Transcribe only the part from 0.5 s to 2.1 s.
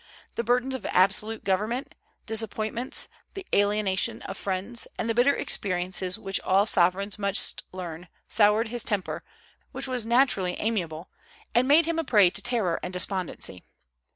of absolute government,